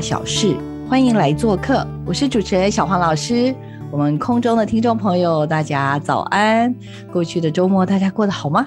[0.00, 0.56] 小事，
[0.88, 1.86] 欢迎来做客。
[2.04, 3.54] 我是主持人小黄老师。
[3.90, 6.74] 我们空中的听众朋友，大家早安！
[7.12, 8.66] 过去的周末大家过得好吗？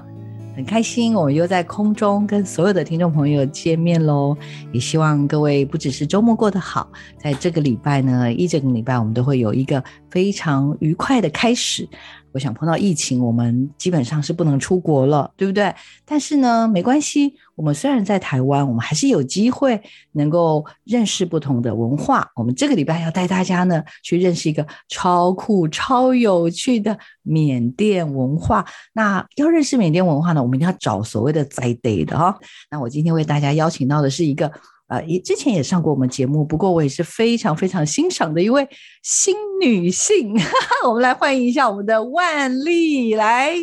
[0.56, 4.36] 很开心，我们又在空中跟所有的听众朋友见面喽。
[4.74, 11.88] 也希望各位不只是周末过得好，在这个礼拜呢，一整个礼拜我们都会有一个非常愉快的开始。
[12.32, 15.74] 我想碰到疫情，我们基本上是不能出国了，对不对？
[16.06, 22.30] 但是呢，没关系，我们虽然在台湾，我们还是有机会能够认识不同的文化。
[22.36, 28.66] 我们这个礼拜要带大家呢去认识一个超酷、超有趣的缅甸文化。
[28.94, 32.38] 那要认识缅甸文化呢，我们一定要找所谓的在地的哈。
[32.70, 34.52] 那我今天为大家邀请到的是一个。
[34.90, 38.68] 呃，也之前也上过我们节目，不过我也是非常非常欣赏的一位
[39.04, 40.34] 新女性。
[40.84, 43.54] 我们来欢迎一下我们的万丽，来，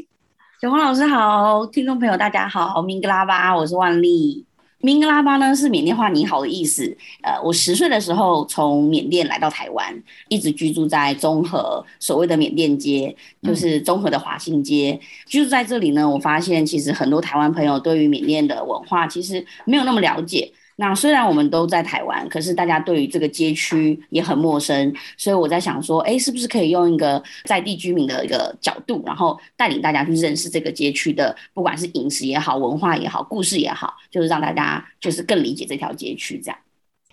[0.60, 4.46] 小黄老师好，听众朋友大家好，明格拉巴，我是万丽。
[4.82, 6.96] 明格拉巴呢是缅甸话“你好”的意思。
[7.22, 9.92] 呃，我十岁的时候从缅甸来到台湾，
[10.28, 15.00] 一直居住在中和，所谓的缅甸街，就是中和的华新街。
[15.26, 20.52] 居住在这里呢，我发现其实很多台湾朋友对于缅甸的文化其实没有那么了解。
[20.78, 36.58] 那虽然我们都在台湾，可是大家对于这个街区也很陌生，所以我在想说，哎，是不是可以用一个在地居民的一个角度，然后带领大家去认识这个街区的，不管是饮食也好、文化也好、故事也好，就是让大家就是更理解这条街区这样。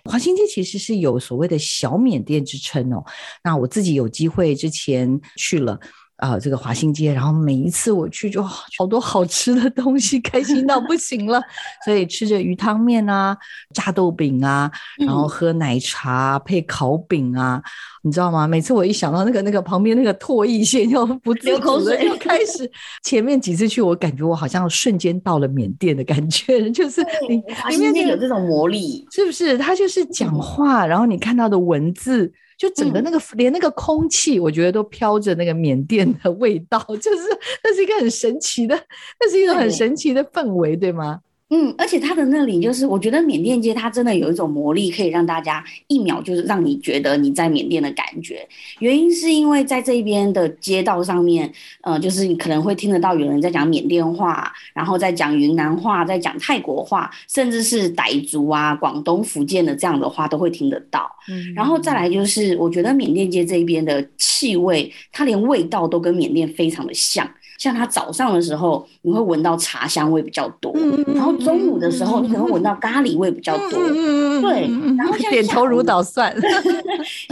[0.04, 3.02] 华新街其实是有所谓的小缅甸之称哦。
[3.42, 5.80] 那我自己有机会之前去了。
[6.24, 11.38] 啊，这个华新街，然后每一次我去就好多好吃的东西，开心到不行了。
[11.84, 13.36] 所以吃着鱼汤面啊，
[13.74, 17.62] 炸豆饼啊，然后喝奶茶配烤饼啊，
[18.02, 18.48] 你知道吗？
[18.48, 22.70] 每次我一想到那个那个旁边那个唾液腺，就不自主的就开始。
[23.02, 27.36] 前面几次去，我感觉我好像瞬间到了缅甸的感觉，就是里
[27.68, 29.58] 里面有这种魔力，是不是？
[29.58, 32.32] 他就是讲话，然后你看到的文字。
[32.58, 37.22] 就整个那个连那个空气，我觉得都飘着那个缅甸的 味道，就是
[37.62, 38.74] 那是一个很神奇的，
[39.20, 41.20] 那是一种很神奇的氛围，对吗？
[41.56, 48.44] 嗯，而且它的那里就是，我觉得缅甸街它真的有一种魔力，可以让大家一秒就是让你觉得你在缅甸的感觉。
[48.80, 61.08] 原因是因为在这边的街道上面，呃，就是你可能会听得到有人在讲缅甸话，然后在讲云南话，在讲泰国话，甚至是傣族啊、广东、福建的这样的话都会听得到。
[61.28, 67.30] 嗯，然后再来就是，我觉得缅甸街这边的气味，它连味道都跟缅甸非常的像。
[67.58, 70.74] 像他早上的时候，你会闻到茶香味比较多，
[71.14, 73.78] 然后中午的时候，你可能闻到咖喱味比较多，
[74.40, 76.34] 对，然后点头如捣蒜。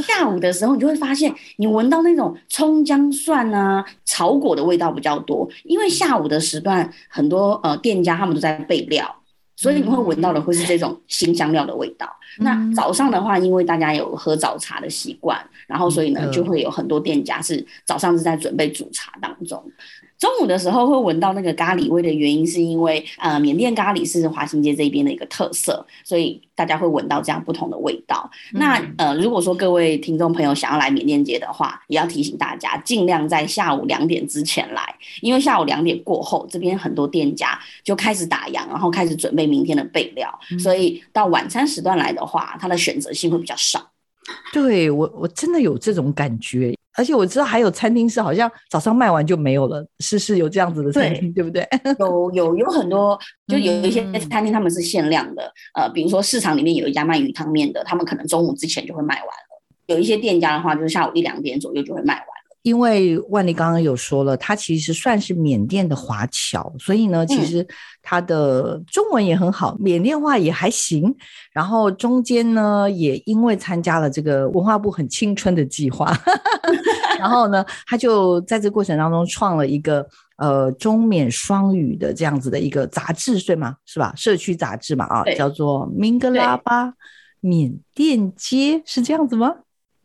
[0.06, 9.16] 下午的时候，你就会发现你闻到那种葱姜蒜啊、草果的味道比较多，因为下午的时段很多呃店家他们都在备料，
[9.56, 12.09] 所以你会闻到的会是这种新香料的味道。
[12.38, 19.62] 那早上的话，因为大家有喝早茶的习惯，然后所以呢，就会有很多店家是早上是在准备煮茶当中。
[20.22, 28.31] 中午的时候会闻到那个咖喱味的原因，是因为呃，缅甸咖喱是华新街这边的一个特色，所以大家会闻到这样不同的味道。
[28.53, 43.91] 那呃，如果说各位听众朋友想要来缅甸街的话，也要提醒大家，尽量在下午两点之前来，因为下午两点过后，这边很多店家就开始打烊，然后开始准备明天的备料，所以到晚餐时段来的话，它的选择性会比较少。
[44.53, 46.73] 对我，我真的有这种感觉。
[46.97, 51.67] 而且我知道还有餐厅是好像早上卖完就没有了，是是有这样子的餐厅，对不对？
[51.99, 59.62] 有有有很多，就有一些餐厅他们是限量的，呃，比如说市场里面有一家卖鱼汤面的，他们可能中午之前就会卖完了。
[59.87, 62.27] 有一些店家的话，就是下午一两点左右就会卖完。
[62.62, 67.67] 因为万丽刚刚有说了，他其实算是缅甸的华侨，所以呢，其实
[68.00, 71.12] 他的中文也很好，缅甸话也还行。
[71.53, 76.17] 然后中间呢，也因为参加了这个文化部很青春的计划，
[77.19, 80.06] 然后呢，他就在这过程当中创了一个
[80.37, 83.75] 呃中缅双语的这样子的一个杂志，对吗？
[83.87, 84.14] 是吧？
[84.17, 86.94] 社区杂志嘛，啊，叫做明格拉巴
[87.41, 89.53] 缅甸街，是这样子吗？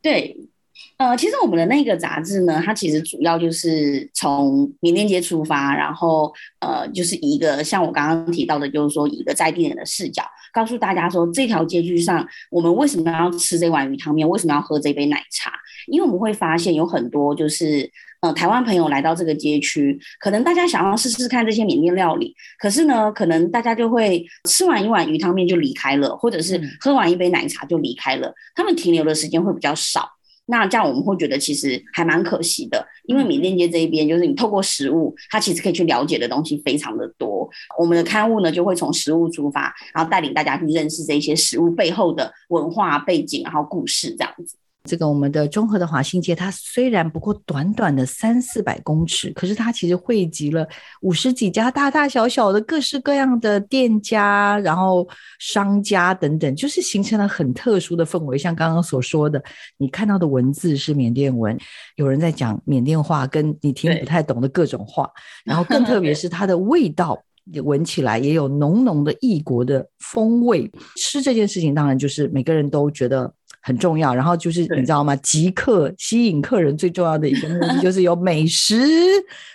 [0.02, 0.48] 对。
[0.98, 15.52] 呃，其实我们的那个杂志呢，它其实主要就是从缅甸街出发，然后呃，就是以一个像我刚刚提到的，就是说以一个在地人的视角，告诉大家说这条街区上我们为什么要吃这碗鱼汤面，为什么要喝这杯奶茶？
[15.86, 17.88] 因为我们会发现有很多就是
[18.20, 30.17] 呃台湾朋友来到这个街区，可能大家想要试试看这些缅甸料理，可是呢，可能大家就会吃完一碗鱼汤面就离开了，或者是喝完一杯奶茶就离开了，他们停留的时间会比较少。
[30.50, 37.48] 那这样我们会觉得其实还蛮可惜的，因为缅甸街这一边就是你透过食物，它其实可以去了解的东西非常的多。
[37.78, 44.56] 我们的刊物呢就会从食物出发，然后带领大家去认识这些食物背后的文化背景，然后故事这样子。
[44.84, 50.66] 这个我们的中和的华新街，它虽然不过短短的三四百公尺，可是它其实汇集了
[51.02, 55.06] 五十几家大大小小的各式各样的店家，然后
[55.40, 58.38] 商家等等，就是形成了很特殊的氛围。
[58.38, 59.42] 像刚刚所说的，
[59.76, 61.58] 你看到的文字是缅甸文，
[61.96, 65.10] 有人在讲缅甸话，跟你听不太懂的各种话，
[65.44, 67.20] 然后更特别 是它的味道，
[67.62, 70.70] 闻起来也有浓浓的异国的风味。
[70.96, 73.30] 吃这件事情，当然就是每个人都觉得。
[73.68, 75.14] 很重要，然后就是你知道吗？
[75.16, 78.80] 即刻吸引客人最重要的一个目的 就是有美食，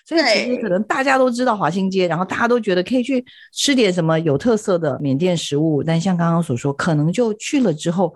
[0.06, 8.14] 所以其实可能大家都知道华新街，然后大家都觉得可以去吃点什么有特色的缅甸食物，但像刚刚所说，可能就去了之后。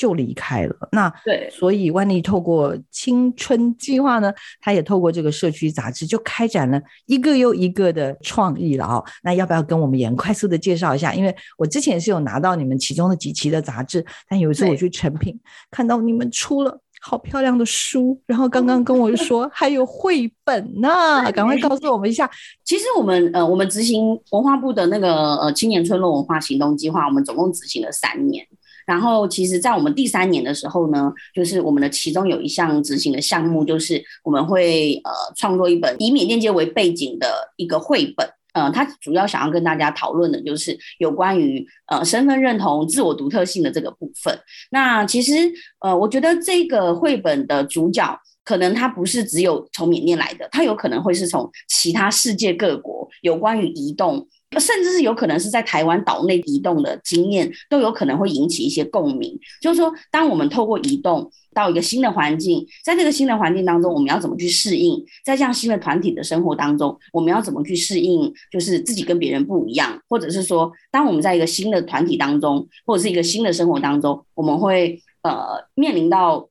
[0.00, 0.74] 就离开了。
[0.92, 9.04] 那对，所以万丽透过青春计划呢，他也透过这个社区杂志，就开展了一个又一个的创意了哦。
[9.22, 11.12] 那要不要跟我们也快速的介绍一下？
[11.12, 15.38] 因为我之前是有拿到你们其中的几期的杂志，但有一次我去成品
[15.70, 22.30] 看到你们出了好漂亮的书，然后刚刚跟我 说还有绘本呢，赶快告诉我们一下。
[22.64, 28.46] 其实我们呃，我们执行文化部的那个呃青年村落文化行动计划，我们总共执行了三年。
[28.90, 38.28] 然后，其实，在我们第三年的时候呢，就是我们的其中有一项执行的项目，就是我们会呃创作一本以缅甸街为背景的一个绘本。
[38.52, 44.36] 呃，它主要想要跟大家讨论的就是有关于呃身份认同、自我独特性的这个部分。
[44.72, 45.34] 那其实
[45.78, 54.26] 呃，我觉得这个绘本的主角可能他不是只有从缅甸来的，他有可能会是从其他世界各国有关于移动。
[54.58, 59.38] 甚至是有可能是在台湾岛内移动的经验，都有可能会引起一些共鸣。
[59.60, 65.04] 就是说，当我们透过移动到一个新的环境，在这个新的环境当中，我们要怎么去适应？
[65.24, 68.32] 在这样新的团体的生活当中，我们要怎么去适应？
[68.50, 76.48] 就是自己跟别人不一样，或者是说，当我们在一个新的团体当中，或者是一个新的生活当中，我们会呃面临到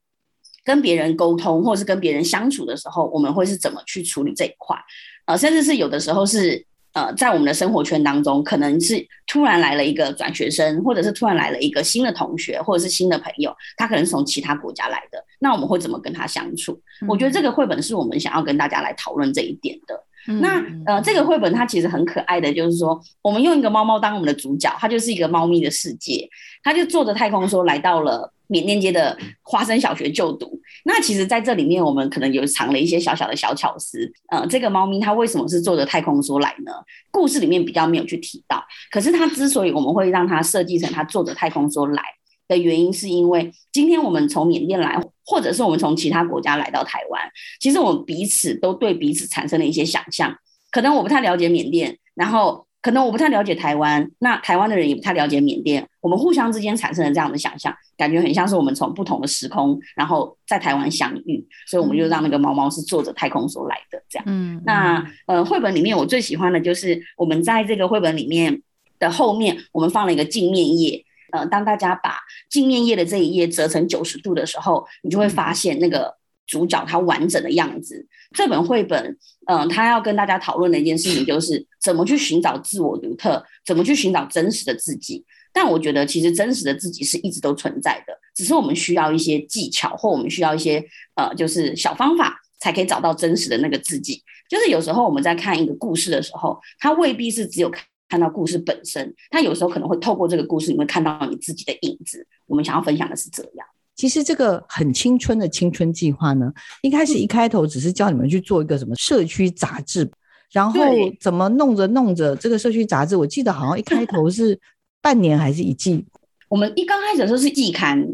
[0.63, 4.77] 跟别人沟通，或者是跟别人相处的时候，我们会是怎么去处理这一块？
[5.25, 6.65] 呃，甚至是有的时候是。
[6.93, 16.79] 呃，在我们的生活圈当中，可能是突然来了一个转学生，或者是突然来了一个新的同学，或者是新的朋友，他可能是从其他国家来的，那我们会怎么跟他相处？
[17.07, 20.03] 我觉得这个绘本是我们想要跟大家来讨论这一点的。
[20.41, 26.29] 那呃，这个绘本它其实很可爱的，就是说，我们用一个猫猫当我们的主角，它就是一个猫咪的世界，
[26.63, 28.33] 它就坐着太空梭来到了。
[28.49, 34.11] 缅甸街的花生小学就读，那其实在这里面，我们可能有藏了一些小小的小巧思。
[34.29, 36.71] 呃，这个猫咪它为什么是坐着太空梭来呢？
[37.11, 38.63] 故事里面比较没有去提到。
[38.89, 42.01] 可是它之所以我们会让它设计成它坐着太空梭来
[42.47, 47.21] 的原因，是因为今天我们从缅甸来，或者是我们从其他国家来到台湾，
[47.59, 50.35] 其实我们彼此都对彼此产生了一些想象。
[50.71, 52.65] 可能我不太了解缅甸，然后。
[52.81, 64.23] 可能我不太了解台湾，那台湾的人也不太了解缅甸，我们互相之间产生了这样的想象，感觉很像是我们从不同的时空，然后在台湾相遇，所以我们就让那个猫猫是坐着太空梭来的这样。
[64.27, 68.61] 嗯，那呃，绘本里面我最喜欢的就是我们在这个绘本里面
[68.97, 71.03] 的后面，我们放了一个镜面页。
[71.31, 72.17] 呃，当大家把
[72.49, 76.17] 镜面页的这一页折成九十度的时候，你就会发现那个。
[76.49, 79.17] 主角他完整的样子，这本绘本，
[79.47, 85.25] 嗯，他要跟大家讨论的一件事情 就是怎么去寻找自我独特，怎么去寻找真实的自己。
[85.51, 90.83] 但我觉得其实真实的自己是一直都存在的，只是我们需要一些技巧，或我们需要一些
[91.15, 94.21] 呃，就是小方法，才可以找到真实的那个自己。
[94.47, 97.71] 就是有时候我们在看一个故事的时候，它未必是只有
[98.07, 102.25] 看到故事本身，它有时候可能会透过这个故事，你会看到你自己的影子。
[102.45, 103.67] 我们想要分享的是这样。
[103.99, 106.49] 其实这个很青春的青春计划呢，
[106.83, 110.09] 一开始一开头只是教你们去做一个什么社区杂志，
[110.53, 110.79] 然后
[111.19, 114.57] 怎么弄着弄着，这个社区杂志我记得好像一开头是
[115.01, 116.05] 半年还是一季。
[116.47, 118.07] 我们一刚开始的时候是季刊，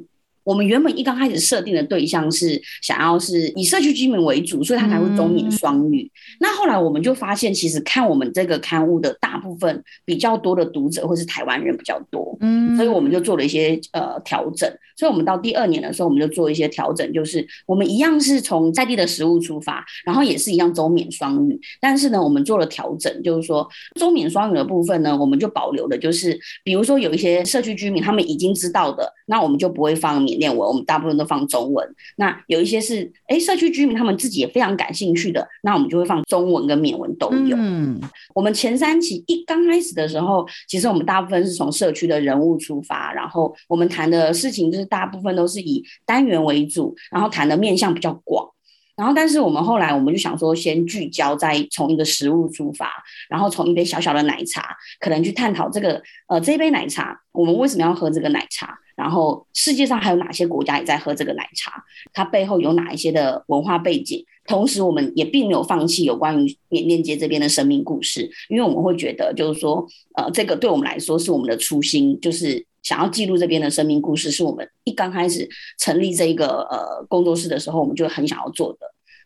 [0.46, 6.10] 我们原本一刚开始设定的对象是想要是以社区居民为主，所以他才会中缅双语。
[6.40, 14.72] 那后来我们就发现，其实看我们这个刊物的大部分比较多的读者或是台湾人比较多，嗯，所以我们就做了一些呃调整。
[14.98, 23.68] 所以我们到第二年的时候，我们就做一些调整，就是我们一样是从在地的食物出发，然后也是一样中缅双语，但是呢，我们做了调整，就是说
[24.00, 31.96] 中缅双语的部分呢，我们就保留的就是，比如说有一些社区居民他们已经知道的，那我们就不会放缅甸文，我们大部分都放中文。
[32.16, 37.56] 那有一些是哎社区居民他们自己也非常感兴趣的，那我们就会放中文跟缅文都有。
[37.60, 38.02] 嗯，
[38.34, 44.86] 我们前三期一刚开始的时候，其实我们大部分是从社区的人物出发，然后我们谈的事情就是。
[44.96, 48.48] 大部分都是以单元为主，然后谈的面向比较广，
[48.96, 52.90] 然后但是我们后来我们就想说，先聚焦在从一个食物出发，
[53.28, 58.78] 然后从一杯小小的奶茶，可能去探讨这个呃这杯奶茶，我们为什么要喝这个奶茶？
[58.96, 61.84] 然后世界上还有哪些国家也在喝这个奶茶？
[62.14, 64.26] 它背后有哪一些的文化背景？
[64.46, 69.86] 同时，我们也并没有放弃有关于缅甸街这边的生命故事，因为我们会觉得就是说，
[70.16, 72.66] 呃，这个对我们来说是我们的初心，就是。
[72.86, 75.50] 想要记录这边的生命故事，是我们一刚开始
[75.80, 78.82] 成立这一个呃工作室的时候，我们就很想要做的。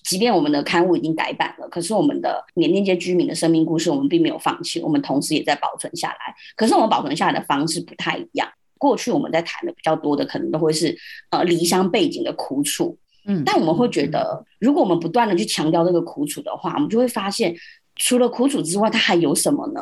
[0.05, 6.33] 即便我们的刊物已经改版了，可是我们的缅甸街居民的生命故事，我们并没有放弃，我们同时也在保存下来。
[6.55, 8.47] 可是我们保存下来的方式不太一样。
[8.79, 10.97] 过去我们在谈的比较多的，可能都会是
[11.29, 17.55] 呃离乡背景的苦楚，嗯，但我们会觉得，如果我们不断的去强调这个苦楚的话，我们就会发现，
[17.95, 19.81] 除了苦楚之外，它还有什么呢？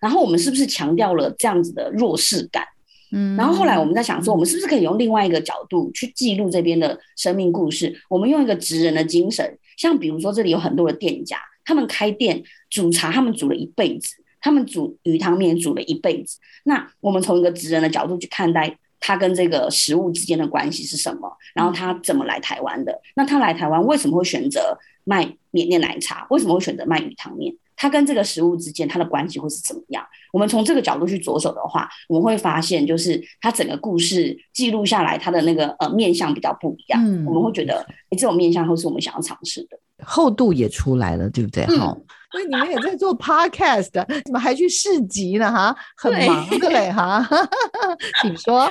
[0.00, 2.64] 然后我们是不是强调了这样子的弱势感？
[3.10, 7.94] 嗯，然后后来我们在想说，我们是不是可以用另外一个角度去记录这边的生命故事？
[8.08, 16.38] 我们用一个职人的精神，像比如说这里有很多的店家，他们开店煮茶，他们煮了一辈子，他们煮鱼汤面煮了一辈子。
[16.64, 21.30] 那我们从一个职人的角度去看待他跟这个食物之间的关系是什么？
[21.54, 23.00] 然后他怎么来台湾的？
[23.14, 26.26] 那他来台湾为什么会选择卖缅甸奶茶？
[26.30, 27.54] 为什么会选择卖鱼汤面？
[27.80, 30.04] 他跟这个食物之间，他的关系会是怎么样？
[30.32, 37.00] 我们从这个角度去着手的话，我们会发现，就是他整个故事记录下来，他的那个呃面相比较不一样。
[37.00, 39.78] 嗯，我们会觉得，哎，这种面相会是我们想要尝试的。
[40.04, 41.64] 厚度也出来了，对不对？
[41.66, 41.96] 哈。
[42.30, 43.90] 所以你们也在做 podcast，
[44.24, 45.50] 怎么还去市集呢？
[45.50, 47.26] 哈，很忙的嘞，哈。
[48.20, 48.70] 请说。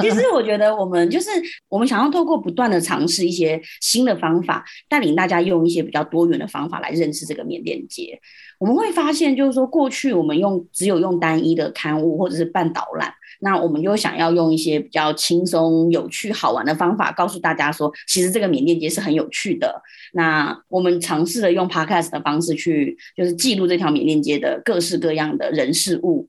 [0.00, 1.28] 其实 我觉得我们就是
[1.68, 8.18] 我们想要透过不断的尝试一些新的方法，带领大家用一些比较多元的方法来认识这个缅甸街。
[8.58, 13.12] 我们会发现，就是说过去我们用只有用单一的刊物或者是办导览。
[13.40, 19.82] 那我们就想要用一些比较轻松、有趣、好玩的方法，告诉大家说，其实这个缅甸街是很有趣的。
[20.12, 26.28] 那我们尝试了用 podcast 的方式去，就是记录这条缅甸街的各式各样的人事物。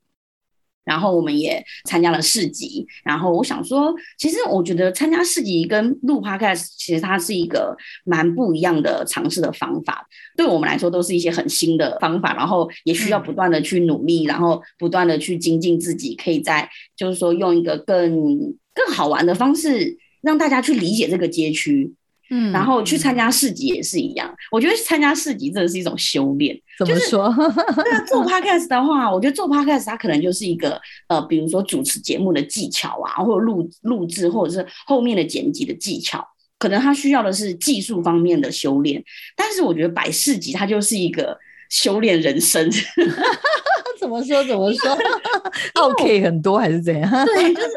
[0.86, 7.76] 然后我们也参加了市集，然后我想说，其实我觉得参加市集跟录 podcast，其实它是一个
[8.06, 18.38] 蛮不一样的尝试的方法，对我们来说都是一些很新的方法，然后也需要不断的去努力，然后不断的去精进自己，可以在就是说用一个更
[18.74, 21.94] 更好玩的方式，让大家去理解这个街区。
[22.30, 26.60] 嗯，然后去参加市集也是一样，我觉得参加市集真的是一种修炼。
[26.78, 27.34] 怎么说？
[27.84, 36.26] 对啊，做 podcast 的话，我觉得做 podcast 它可能就是一个呃，比如说主持节目的技巧啊，或者录录制，或者是后面的剪辑的技巧，
[36.60, 39.04] 可能它需要的是技术方面的修炼。
[39.36, 41.38] 但是我觉得摆市集它就是一个
[41.70, 42.70] 修炼人生。
[44.00, 44.44] 怎么说？
[44.44, 44.98] 怎么说
[45.76, 47.10] ？OK， 很多还是怎样？
[47.26, 47.70] 对，就是。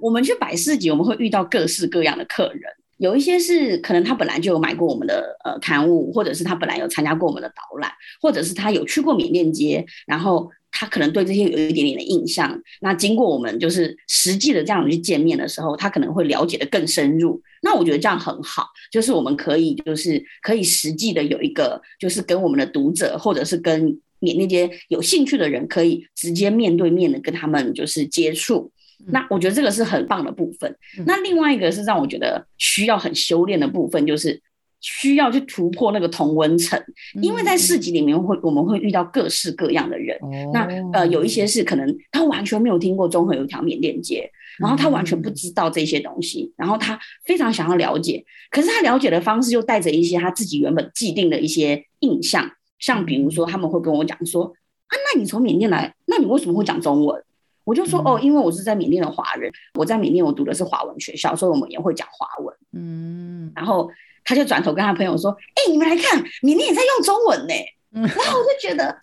[0.00, 2.62] 我们去摆市集，我们会遇到各式各样的客人，
[2.98, 7.90] 有一些是可能他本来就有买过我们的呃刊物，或者是他本来有参加过我们的导览，
[8.20, 12.60] 或者是他有去过缅甸街，然后他可能对这些有一点点的印象。
[12.80, 17.40] 那经过我们就是实际的这样去见面的时候，他可能会了解的更深入。
[17.62, 28.70] 那我觉得这样很好，就是我们可以就是可以实际的有一个就是跟我们的读者或者是跟缅甸街有兴趣的人，可以直接面对面的跟他们就是接触。
[29.06, 30.76] 那我觉得这个是很棒的部分。
[31.06, 34.40] 那另外一个是让我觉得需要很修炼的部分，就是
[34.80, 36.78] 需要去突破那个同温层。
[37.22, 40.18] 因为在市集里面会我们会遇到各式各样的人。
[40.52, 54.44] 那呃有一些是可能他完全没有听过中和有一条缅甸街，然后他完全不知道这些东西，然后他非常想要了解，可是他了解的方式又带着一些他自己原本既定的一些印象，像比如说他们会跟我讲说
[54.88, 57.22] 啊，那你从缅甸来，那你为什么会讲中文？
[57.68, 62.56] 我就说哦，因为我是在缅甸的华人，我在缅甸我读的是华文学校，所以我们也会讲华文。
[62.72, 63.90] 嗯，然后
[64.24, 67.52] 他就转头跟他朋友说：“哎，你们来看，缅甸也在用中文呢。”
[67.90, 68.84] 然后我就觉得，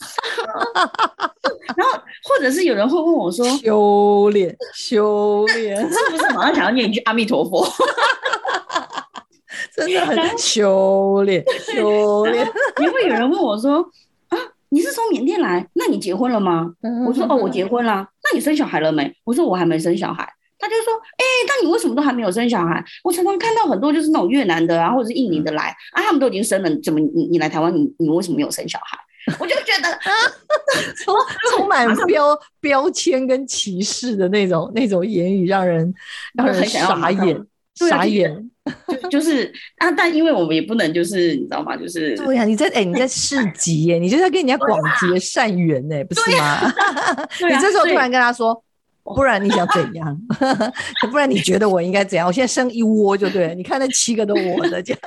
[1.75, 1.93] 然后
[2.24, 7.63] 或者是有人会问我说，修炼修炼是不是马上想要念一句阿弥陀佛？
[9.75, 12.48] 真的很修炼修炼。
[12.79, 13.77] 也会有人问我说，
[14.29, 14.38] 啊，
[14.69, 15.67] 你是从缅甸来？
[15.74, 16.74] 那你结婚了吗？
[17.07, 18.07] 我说哦，我 结婚了。
[18.25, 19.15] 那你生小孩了没？
[19.24, 20.27] 我说我还没生小孩。
[20.58, 22.84] 他就说，哎，那你为什么都还没有生小孩？
[23.03, 28.98] 我常常看到很多就是那种越南的啊，或者是印尼的来啊，他们都已经生了，怎么你你来台湾，你你为什么没有生小孩？
[29.39, 30.12] 我就觉得啊
[31.03, 31.15] 充
[31.58, 35.94] 充满标标签跟歧视的那种那种言语，让人
[36.34, 38.50] 让人傻眼傻眼。
[38.89, 41.77] 就就是啊，但因为我们也不能就是你知道吗？
[41.77, 46.62] 就是对呀，你在哎你在市集耶，你就是要跟人家 广结善缘呢，不是吗？
[47.48, 48.64] 你这时候突然跟他说。
[49.13, 50.19] 不然你想怎样？
[51.12, 52.25] 不然你觉得我应该怎样？
[52.25, 53.53] 我现在生一窝就对了。
[53.53, 55.00] 你看那七个都我的，这样。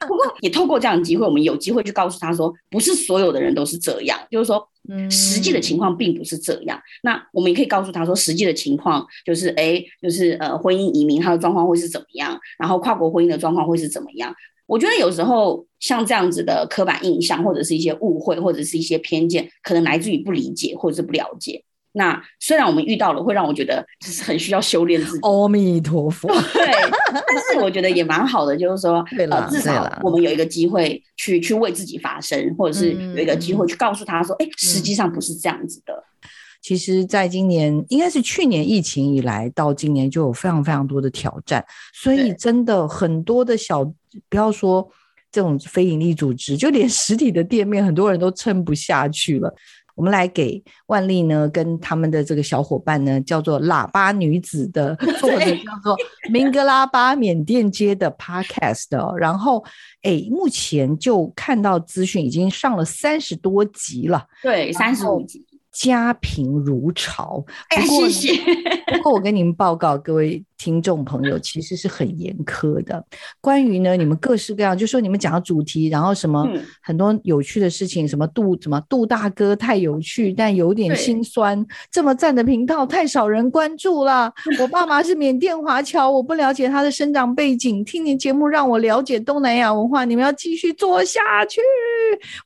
[0.00, 4.66] 不过也透过这样的机会，我们有机会去告诉他说，不是所有的人都是这样，就是说，
[5.10, 6.80] 实际的情况并不是这样。
[7.02, 14.34] 那我们也可以告诉他说，实际的情况就是，哎，就是呃，婚姻移民他的状况会是怎么样，然后跨国婚姻的状况会是怎么样。
[14.66, 21.62] 我觉得有时候像这样子的刻板印象，或者是一些误会，或者是一些偏见，可能来自于不理解或者是不了解。
[21.92, 25.20] 那虽然我们遇到了，会让我觉得就是很需要修炼自己。
[25.22, 26.28] 阿弥陀佛。
[26.28, 26.66] 对，
[27.12, 36.04] 但是我觉得也蛮好的，就是说， 呃，至少我们有一个机会去去为自己发声，或者是有一个机会去告诉他说，哎，实际上不是这样子的。
[36.62, 43.82] 其实，在今年应该是去年疫情以来到今年，就有非常非常多的挑战，所以真的很多的小，
[44.28, 44.86] 不要说
[45.32, 49.50] 这种非营利组织，就连实体的店面，很多人都撑不下去了。
[50.00, 55.94] 我们来给万丽呢，跟他们的这个小伙伴呢，叫做喇叭女子的， 或者叫做
[56.30, 58.86] 明格拉巴缅甸街的 Podcast。
[59.18, 59.62] 然后，
[60.00, 65.44] 哎，目前就看到资讯已经上了三十多集了，对，三十五集。
[65.72, 68.32] 家贫如潮，哎，谢谢。
[68.92, 73.02] 不过我跟你们报告，各位听众朋友，其实是很严苛的。
[73.40, 76.44] 关于呢，你们各式各样，就说你们讲的主题，然后什么
[76.82, 81.64] 很多有趣的事情，什么杜什么杜大哥太有趣，但有点心酸。
[81.90, 84.30] 这么赞的频道太少人关注了。
[84.58, 87.84] 我爸妈是缅甸华侨，我不了解他的生长背景。
[87.84, 91.60] 听你节目让我了解东南亚文化，你们要继续做下去。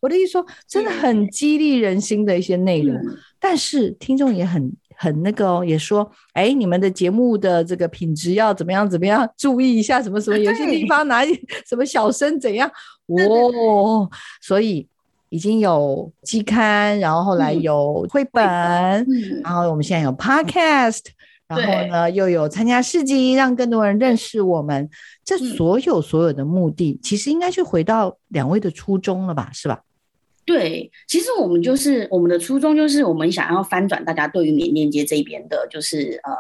[0.00, 2.94] 我的意思说，真的很激励人心的一些内容。
[3.38, 12.70] 但是听众也很很那个哦，也说，哎，你们的节目的这个品质要怎么样怎么样，注意一下什么什么，有些地方哪里什么小声怎样
[13.08, 14.08] 哦，
[14.40, 14.86] 所以
[15.28, 18.44] 已经有期刊，然后后来有绘本，
[19.42, 21.00] 然后我们现在有 podcast，
[21.48, 24.88] 然后呢又有参加市集，让更多人认识我们。
[25.24, 29.80] 这所有所有的目的，其实应该是回到两位的初衷了吧，是吧？
[30.46, 36.32] 对，其实我们就是我们的初衷，就是我们想要翻转大家对于缅甸街这边的，就是呃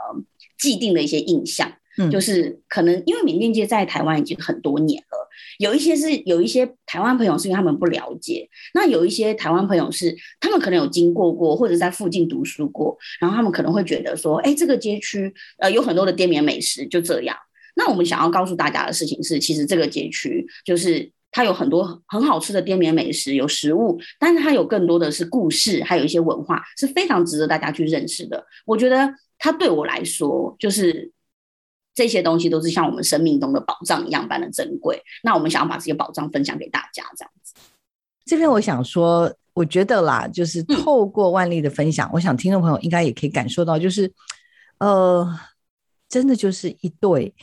[0.58, 1.72] 既定的一些印象。
[1.96, 17.36] 嗯，就是可能因为缅甸街在台湾已经很多年了，有一些是有一些台湾朋友是因为他们不了解，那有一些台湾朋友是他们可能有经过过或者在附近读书过，然后他们可能会觉得说，哎，这个街区呃有很多的滇缅美食，就这样。
[17.76, 21.12] 那我们想要告诉大家的事情是，其实这个街区就是。
[21.36, 28.46] 它有很多很好吃的滇缅美食，有食物，但是它有更多的是故事，还有一些文化，是非常值得大家去认识的。
[28.64, 31.10] 我觉得它对我来说，就是
[31.92, 35.02] 这些东西都是像我们生命中的宝藏一样般的珍贵。
[35.24, 37.52] 那我们想要把这些宝藏分享给大家，这样子。
[38.24, 44.08] 这边我想说，我觉得啦，就是透过万丽的分享，我想听众朋友应该也可以感受到，就是
[44.78, 45.28] 呃，
[46.08, 47.34] 真的就是一对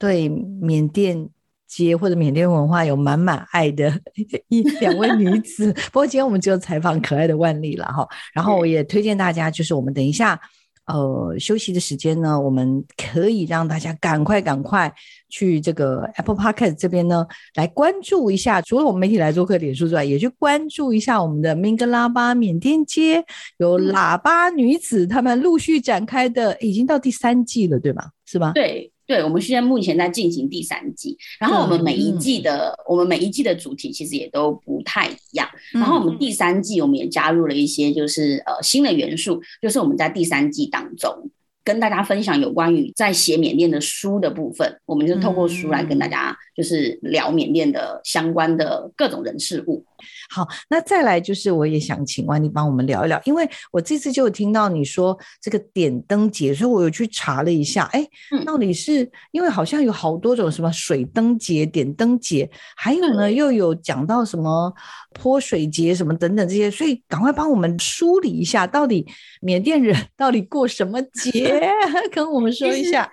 [0.00, 1.30] 对缅甸。
[1.70, 3.92] 街或者缅甸文化有满满爱的
[4.50, 8.06] 一两位女子，不过今天我们只有采访可爱的万丽了哈。
[8.34, 10.38] 然后我也推荐大家，就是我们等一下
[10.86, 14.92] 呃休息的时间呢，我们可以让大家赶快赶快
[15.28, 23.24] 去这个 Apple Podcast 这边呢来关注一下，除了我们媒体来做客点数之外，也去关注一下我们的明格拉巴缅甸街
[23.58, 28.06] 有喇叭女子他们陆续展开的，已经到第三季了，对吗？
[28.26, 28.50] 是吧？
[28.52, 28.90] 对。
[29.10, 35.48] 对，我们现在目前在进行第三季，然后我们每一季的我们每一季的主题其实也都不太一样。
[35.72, 41.28] 然后我们第三季我们也加入了一些就是呃新的元素，就是我们在第三季当中
[41.64, 49.84] 跟大家分享有关于在写缅甸的书的部分，我们就透过书来跟大家就是聊缅甸的相关的各种人事物。
[50.30, 58.06] 好，那再来就是我也想请万丽帮我们聊一聊，因为我这次就有听到你说这个点灯节，所以我有去查了一下，哎，
[58.46, 64.72] 到底是因为好像有好多种什么水灯节、点灯节，还有呢又有讲到什么
[65.12, 69.04] 泼水节什么等等这些，所以赶快帮我们梳理一下，到底
[69.40, 71.60] 缅甸人 到底过什么节，
[72.12, 73.10] 跟我们说一下。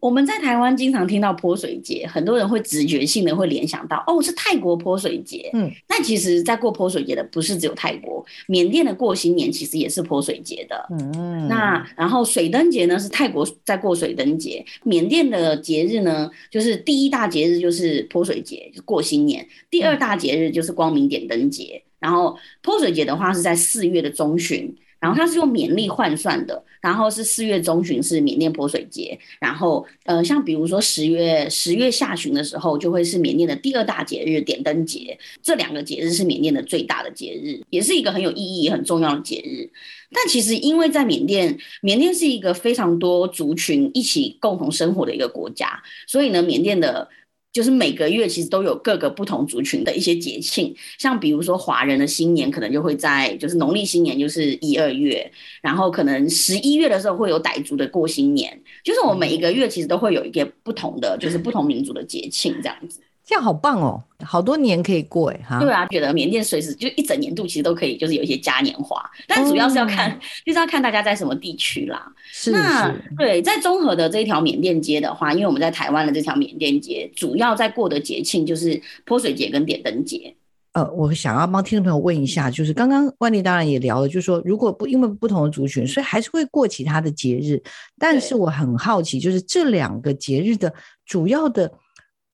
[0.00, 5.50] 我们在台湾经常听到泼水节，很多人会直觉性的会联想到，哦，是泰国泼水节。
[5.52, 10.86] 嗯，那其实，在过泼水节的不是只有泰国，缅甸的过新年其实也是泼水节的。
[10.90, 21.82] 嗯，那然后水灯节呢是泰国在过水灯节，缅甸的节日呢就是第一大节日就是泼水节，就过新年；第二大节日就是光明点灯节。
[21.98, 24.72] 然后泼水节的话是在四月的中旬。
[25.00, 39.70] 然后它是用缅历换算的，然后是四月中旬是缅甸泼水节，然后呃，像比如说十月十月下旬的时候，就会是缅甸的第二大节日点灯节，这两个节日是缅甸的最大的节日，也是一个很有意义、很重要的节日。
[40.10, 47.08] 但其实因为在缅甸，缅甸是一个非常多族群一起共同生活的一个国家，所以呢，缅甸的。
[47.52, 55.30] 就是每个月其实都有各个不同族群的一些节庆，像比如说华人的新年可能就会在就是农历新年就是一二月，
[55.62, 63.00] 然后可能十一月的时候会有傣族的过新年，就是我每一个月其实都会有一个不同的就是不同民族的节庆这样子。
[63.28, 65.60] 这样好棒哦，好多年可以过哎哈。
[65.60, 72.10] 对啊，觉得缅甸随时就一整年度其实都可以，就是有一些嘉年华，但主要是要看， 就是要看大家在什么地区啦。
[72.32, 80.34] 是那对，在综合的这一条缅甸街的话，因为我们在台湾的这条缅甸街，主要在过的节庆就是泼水节跟点灯节。
[80.72, 87.62] 呃，我想要帮听众朋友问一下，就是刚刚万丽当然也聊了，就是说如果不因为不同的族群，所以还是会过其他的节日，
[87.98, 90.72] 但是我很好奇，就是这两个节日的
[91.04, 91.70] 主要的。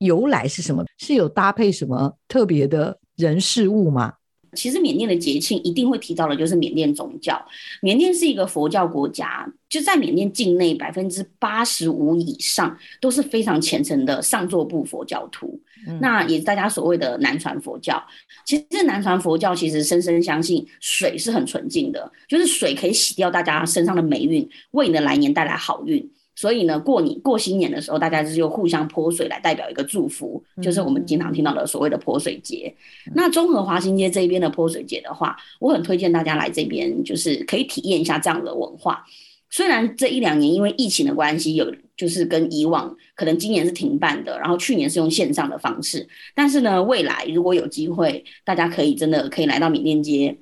[0.05, 0.85] 由来是什么？
[0.99, 4.15] 是有搭配什么特别的人事物吗？
[4.55, 7.45] 其实缅甸的节庆一定会提到的，就是缅甸宗教。
[7.83, 15.61] 缅甸是一个佛教国家，就在缅甸境内，百分之八十五以上都是非常虔诚的上座部佛教徒。
[16.01, 18.01] 那也是大家所谓的南传佛教。
[18.47, 26.09] 其实南传佛教其实深深相信水是很纯净的，就是水可以洗掉大家身上的霉运，为你的来年带来好运。
[26.37, 32.75] 所以呢，过你过新年的时候，大家就是又互相泼水来代表一个祝福，就是我们经常听到的所谓的泼水节。
[33.15, 39.05] 那中和华新街这边的泼水节的话，我很推荐大家来这边，就是可以体验一下这样的文化。
[39.51, 50.37] 虽然这一两年因为疫情的关系，有就是跟以往可能今年是停办的，然后去年是用线上的方式，但是呢，未来如果有机会，大家可以真的可以来到缅甸街。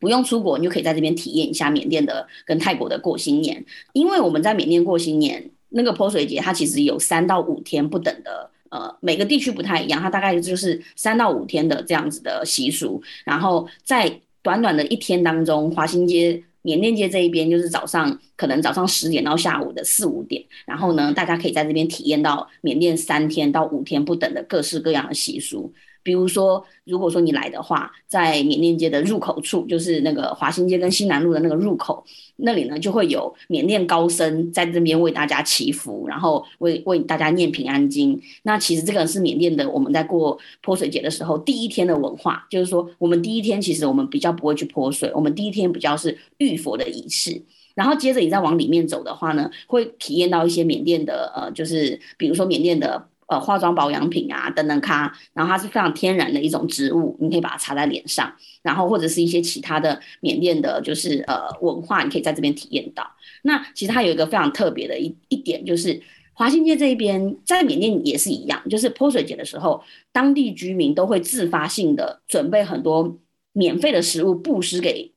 [0.00, 3.64] 不用出国，你就可以在这边体验一下缅甸的跟泰国的过新年。
[3.92, 13.02] 因为我们在缅甸过新年，那个泼水节它其实有三到五天不等的，呃，每个地区不太一样，它大概就是三到五天的这样子的习俗。
[13.24, 25.72] 然后在短短的一天当中，华新街、缅甸街这一边就是早上可能早上十点到下午的四五点，然后呢，大家可以在这边体验到缅甸三天到五天不等的各式各样的习俗。
[26.02, 32.02] 比如说，如果说你来的话，在缅甸街的入口处，就是那个华新街跟新南路的那个入口
[32.36, 38.18] 那里呢，就会有缅甸高僧在这边为大家祈福，然后为为大家念平安经。
[38.44, 47.42] 那其实这个是缅甸的，我们在过泼水节的时候第一天的文化，就是说我们第一天其实我们比较不会去泼水，我们第一天比较是浴佛的仪式。
[47.74, 53.08] 然后接着你再往里面走的话呢，会体验到一些缅甸的呃，就是比如说缅甸的。
[53.28, 63.06] 呃，化妆保养品啊，等等咖，然后它是非常天然的一种植物，你可以把它擦在脸上，然后或者是一些其他的缅甸的，就是呃文化，你可以在这边体验到。
[63.42, 66.00] 那其实它有一个非常特别的一一点，就是
[66.32, 73.18] 华新街这一边在缅甸也是一样，就是泼水节的时候，当地居民都会自发性的准备很多
[73.52, 75.12] 免费的食物布施给。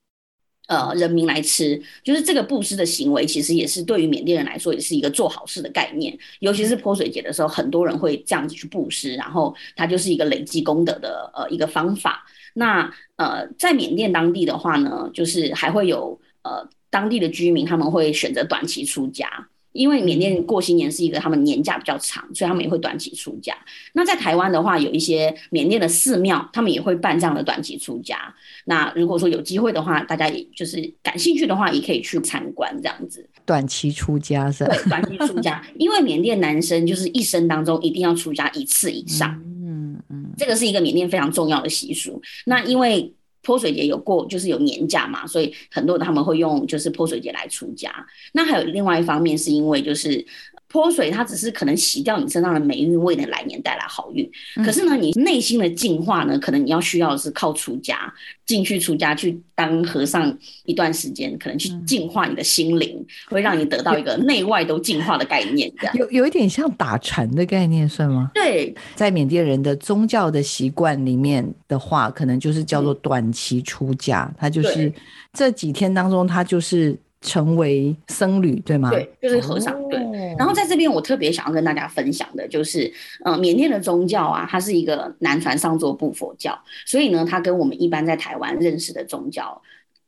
[0.72, 6.18] 呃，人民来吃，就是这个布施的行为，其实也是对于缅甸人来说，也是一个做好事的概念。
[6.40, 12.26] 尤其是泼水节的时候，很多人会这样子去布施，然后它就是一个累积功德的呃一个方法。
[12.54, 19.50] 那呃，在缅甸当地的话呢，就是还会有呃当地的居民，他们会选择短期出家。
[19.74, 23.56] 因为缅甸过新年是一个他们年假比较长，所以他们也会短期出家。
[23.94, 28.18] 那在台湾的话，有一些缅甸的寺庙，他们也会办这样的短期出家。
[28.66, 33.28] 那如果说有机会的话，大家也就是感兴趣的话，也可以去参观这样子。
[33.46, 34.66] 短期出家是？
[34.66, 39.42] 对，短期出家，因为缅甸男生就是一生当中一定要出家一次以上。
[39.46, 42.22] 嗯嗯，这个是一个缅甸非常重要的习俗。
[42.46, 43.14] 那因为。
[43.42, 47.94] 泼水节有过，就是有年假嘛，所以很多他们会用就是泼水节来出家。
[48.34, 50.26] 那还有另外一方面，是因为就是
[50.72, 54.30] 泼水它只是可能洗掉你身上的霉运，为你的来年带来好运。
[54.64, 58.12] 可是呢，你内心的净化呢，可能你要需要的是靠出家，
[58.46, 65.70] 进去出家去当和尚一段时间，可能去净化你的心灵，会让你得到一个内外都净化的概念。
[65.78, 68.32] 这样 有有一点像打禅的概念，算吗？
[68.34, 74.92] 对，在缅甸人的宗教的习惯里面的话，可能就是叫做短期出家，他就是
[75.34, 76.98] 这几天当中，他就是。
[77.22, 78.90] 成为僧侣，对吗？
[78.90, 79.82] 对，就是和尚。
[79.90, 80.00] 对。
[80.38, 82.92] 然后在这边，我特别想要跟大家分享的就是，
[83.24, 89.62] 嗯，缅甸的宗教啊，它是一个南传上座部佛教，所以呢，它跟我们一般在台湾认识的宗教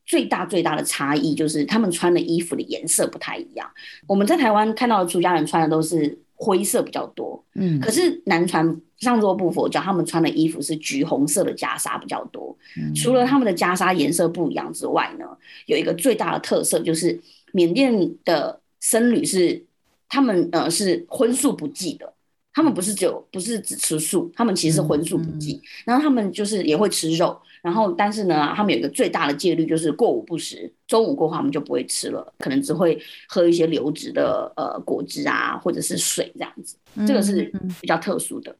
[0.05, 3.69] 最大最大的差异就是，他们穿的衣服的颜色不太一样。
[4.07, 6.22] 我们在台湾看到的出家人穿的都是。
[6.35, 12.55] 灰色比较多，嗯，可是南传上座部佛教他们穿的衣服是橘红色的袈裟比较多。
[12.77, 12.93] 嗯。
[12.93, 15.25] 除了他们的袈裟颜色不一样之外呢，
[15.65, 17.19] 有一个最大的特色就是
[17.51, 19.63] 缅甸的僧侣是
[20.09, 22.13] 他们呃是荤素不忌的。
[22.55, 36.75] 他们不是只有不是只吃素，他们其实是荤素不忌，然后他们就是也会吃肉，然后但是呢，他们有一个最大的戒律就是过午不食，中午过后他们就不会吃了，可能只会喝一些流质的呃果汁啊或者是水这样子，
[37.07, 37.49] 这个是
[37.79, 38.53] 比较特殊的。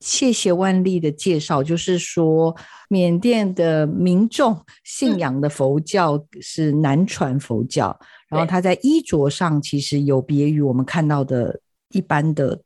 [0.00, 2.56] 谢谢万丽的介绍，就是说
[2.88, 7.96] 缅甸的民众信仰的佛教是南传佛教，
[8.28, 11.60] 然后他在衣着上其实有别于我们看到的
[11.92, 12.60] 一般的。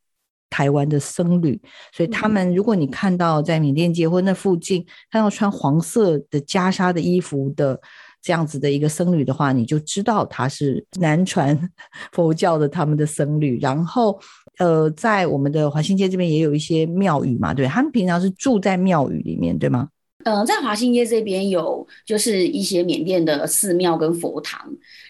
[0.54, 1.60] 台湾的僧侣，
[1.92, 7.80] 所以他们，如果你看到在缅甸街或那附近看到穿黄色的袈裟的衣服的
[8.22, 11.58] 这样子的一个僧侣的话，你就知道他是 南传
[12.14, 13.58] 佛教的他们的僧侣。
[13.58, 14.16] 然后，
[14.58, 19.88] 呃，在我们的华新街这边也有一些庙宇嘛，对他们平常是住在庙宇里面，对吗？
[20.24, 24.58] 嗯，在华新街这边有就是一些缅甸的寺庙跟佛堂。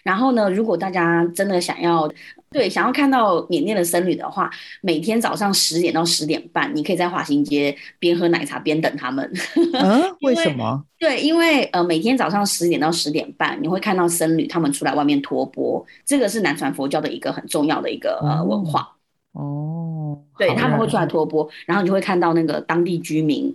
[0.03, 2.11] 然后呢，如果大家真的想要
[2.55, 9.29] 对想要看到缅甸的僧侣的话，每天早上十点到十点半，你可以在华新街边喝奶茶边等他们。
[9.75, 10.81] 嗯，为什么？
[10.97, 18.95] 对，因为呃，每天早上十点到十点半，你会看到僧侣他们出来外面托钵，这个是南传佛教的一个很重要的一个呃文化。
[19.33, 23.53] 哦，对他们会出来托钵，然后你就会看到那个当地居民。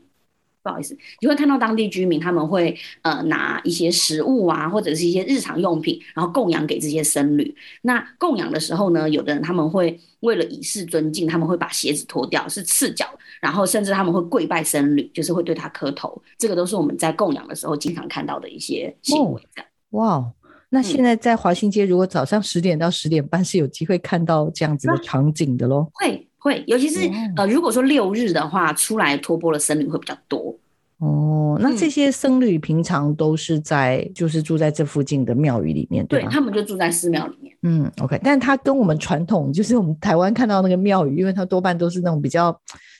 [0.62, 7.54] 不好意思，你会看到当地居民他们会呃拿一些食物啊，或者是一些日常用品，然后供养给这些僧侣。
[7.82, 13.06] 那供养的时候呢，有的人他们会为了以示尊敬，他们会把鞋子脱掉，是赤脚，
[13.40, 16.20] 然后甚至他们会跪拜僧侣，就是会对他磕头。
[16.36, 19.42] 这个都是我们在供养的时候经常看到的一些行为。
[19.90, 20.32] 哇，哦
[20.68, 25.90] 那现在在华新街，如果早上十点到十点半是有机会看到这样子的场景的喽？
[25.94, 26.28] 会。
[26.40, 30.58] 会，尤其是呃，如果说六日的话，出来托钵的僧侣会比较多。
[31.00, 37.56] 哦，那这些僧侣平常都是在，就是住在这附近的庙宇里面，对他们就住在寺庙里面。
[37.62, 42.54] 嗯，OK，但他跟我们传统，就是我们台湾看到那个庙宇，因为它多半都是那种比较，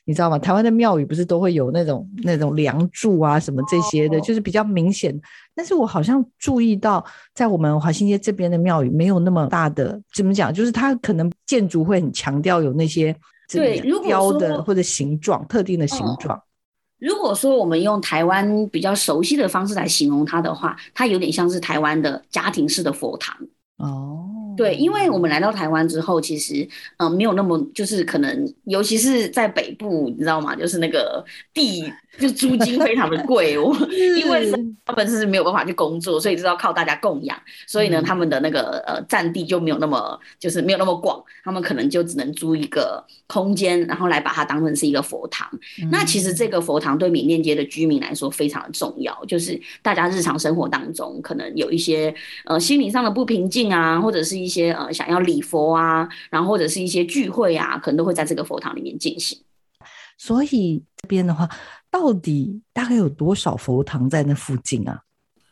[0.06, 0.38] 你知道吗？
[0.38, 5.14] 台湾的庙宇不是都会有那种那种梁柱啊什么这些的，就是比较明显。
[5.54, 10.50] 但是我好像注意到，在我们华新街这边的庙宇没有那么大的，怎么讲？
[10.50, 13.14] 就是它可能建筑会很强调有那些
[13.52, 16.40] 对雕的或者形状特定的形状。
[17.00, 23.34] 如果说我们用台湾比较熟悉的方式来形容它的话，它有点像是台湾的家庭式的佛堂。
[23.78, 30.54] 哦，对，因为我们来到台湾之后，其实嗯，没有那么就是可能，尤其是在北部，你知道吗？
[30.54, 31.92] 就是那个地。
[32.18, 33.72] 就租金非常的贵哦，
[34.18, 34.52] 因为
[34.84, 45.48] 他们是没有办法去工作，所以就是要靠大家供养，所以呢，他们的那个呃占地就没有那么就是没有那么广，他们可能就只能租一个空间，然后来把它当成是一个佛堂。
[45.90, 52.12] 那其实这个佛堂对缅甸街的居民来说非常的重要，就是大家日常生活当中可能有一些
[52.44, 59.38] 呃心理上的不平静啊，或者是一些呃想要礼佛啊，然后或者是一些聚会啊，可能都会在这个佛堂里面进行。
[60.16, 61.48] 所以这边的话。
[61.92, 65.02] 到底大概有多少佛堂在那附近啊？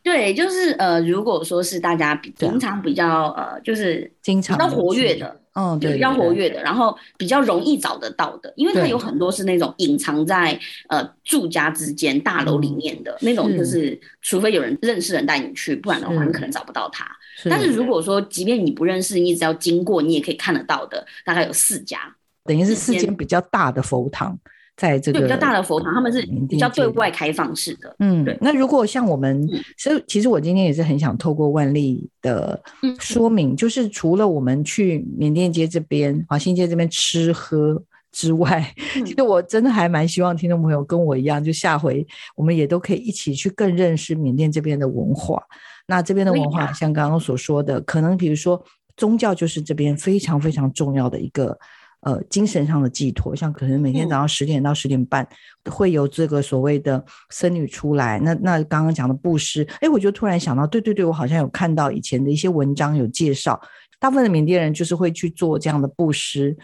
[0.01, 17.05] 对，就是呃，如果说是大家平常比较呃，就是经常比较活跃的，嗯，对，比较活跃的，然后比较容易找得到的，因为它有很多是那种隐藏在呃住家之间大楼里面的那种，就是除非有人认识人带你去，不然的话你可能找不到它。
[17.45, 21.99] 但是如果说即便你不认识，你只要经过，你也可以看得到的，大概有四家，
[22.45, 24.37] 等于是四间比较大的佛堂。
[24.75, 27.93] 在这个比较大的佛堂，他们是比较对外开放式的。
[27.99, 28.37] 嗯，对。
[28.39, 29.45] 那如果像我们，
[29.77, 32.57] 所以其实我今天也是很想透过万历的
[32.97, 38.73] 说明，就是除了我们去缅甸街这边、华新街这边吃喝之外，
[39.05, 45.43] 其实我真的还蛮希望听众朋友跟我一样，就下回我们也都可以一起去更认识缅甸这边的文化。
[45.89, 48.63] 那这边的文化，像刚刚所说的，可能比如说。
[48.97, 51.57] 宗教就是这边非常非常重要的一个
[52.01, 53.33] 呃精神上的寄托。
[53.33, 55.25] 像可能每天早上十点到十点半
[55.71, 58.19] 会有这个所谓的僧侣出来。
[58.19, 63.57] 那那刚刚讲的布施，哎，我就突然想到，对对对，我好像有看到以前的一些文章有介绍，
[64.01, 66.57] 大部分的缅甸人就是会去做这样的布施，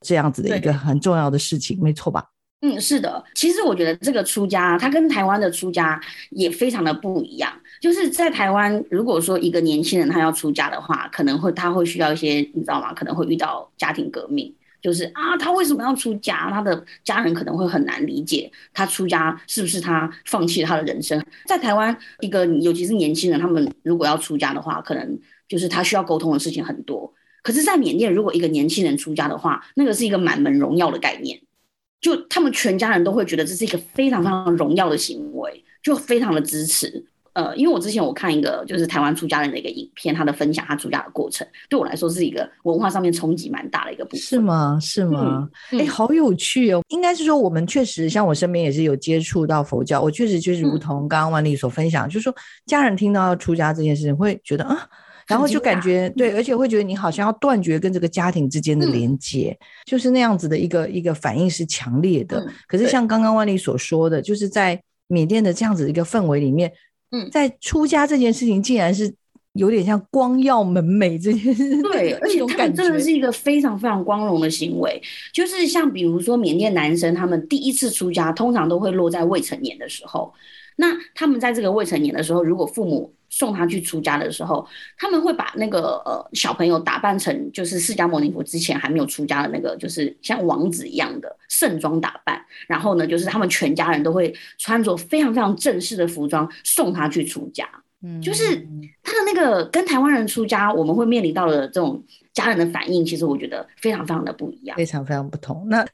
[0.00, 2.24] 这样子的一个很重要的事情，没错吧？
[2.62, 3.22] 嗯，是的。
[3.34, 7.52] 其实我觉得这个出家，它跟台湾的出家也非常的不一样。
[7.82, 12.94] 就是在台湾，如果说一个年轻人他要出家的话，可能会他会需要一些，你知道吗？
[12.94, 16.48] 可能会遇到家庭革命，就是啊，他为什么要出家？
[16.48, 21.20] 他的家人可能会很难理解他出家是不是他放弃他的人生。
[21.46, 25.18] 在台湾，一个尤其是年轻人，他们如果要出家的话，可能
[25.48, 27.12] 就是他需要沟通的事情很多。
[27.42, 31.40] 可是，在缅甸，如果一个年轻人出家的话，那个是一个满门荣耀的概念。
[32.00, 37.04] 就他们全家人都会觉得这是一个非常非常荣耀的行为，就非常的支持。
[37.34, 44.20] 呃，因为我之前我看一个就是台湾出家人的一个影片，他的分享他出家的过程，对我来说是一个文化上面冲击蛮大的一个部分。
[44.20, 44.78] 是吗？
[44.80, 45.48] 是吗？
[45.70, 46.82] 哎，好有趣哦！
[46.88, 52.34] 应该是说我们确实像我身边也是有接触到佛教，我确实就是如同刚刚万丽所分享，就是说
[52.66, 54.86] 家人听到要出家这件事情，会觉得啊。
[55.28, 62.44] 然后就感觉对，而且会觉得你好像要断绝跟这个家庭之间的连接，就是那样子的一个一个反应是强烈的。
[62.66, 66.70] 可是像刚刚万丽所说的，就是在缅甸的这样子一个氛围里面，
[67.12, 69.14] 嗯，在出家这件事情竟然是
[69.52, 71.80] 有点像光耀门楣这件事。
[71.82, 75.00] 对， 而且他们真的是一个非常非常光荣的行为。
[75.32, 80.32] 就是像比如说缅甸男生，他们第一次出家，通常都会落在未成年的时候。
[80.76, 84.64] 那他们在这个未成年的时候，如果父母送他去出家的时候，
[84.98, 97.66] 他们会把那个呃小朋友打扮成就是释迦牟尼佛之前还没有出家的那个，就是像王子一样的盛装打扮，然后呢，就是他们全家人都会穿着非常非常正式的服装送他去出家。
[98.04, 98.56] 嗯，就是
[99.02, 105.66] 他的那个跟台湾人出家，我们会面临到的这种家人的反应，其实我觉得非常非常的不一样，非常非常不同。
[105.70, 105.86] 那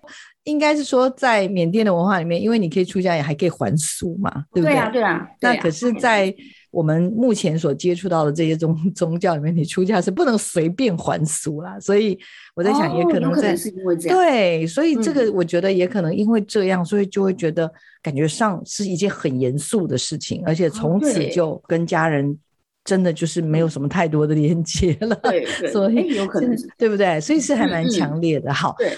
[0.44, 4.72] 应该是说，在缅甸的文化里面，因为你可以出家，也还可以还俗嘛，对不对？
[4.72, 5.28] 对啊，对啊。
[5.42, 6.34] 那可是，在
[6.78, 11.76] 我们目前所接触到的这些宗 宗教里面，你出家是不能随便还俗啦。
[11.80, 12.16] 所以
[12.54, 14.16] 我在想，也可能在是因为这样。
[14.16, 17.68] 对，所以这个我觉得也可能因为这样，所以就会觉得
[18.00, 22.38] 感觉上是一件很严肃的事情，而且从此就跟家人
[22.84, 25.16] 真的就是没有什么太多的连接了。
[25.16, 27.20] 对，所以有可能对不对？
[27.20, 28.54] 所以是还蛮强烈的。
[28.54, 28.76] 好。
[28.78, 28.92] 对。